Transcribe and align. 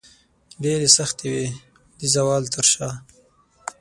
ډیرې 0.63 0.87
سختې 0.97 1.27
وې 1.35 1.45
د 1.99 2.01
زوال 2.13 2.43
تر 2.53 2.65
شاه 2.73 2.95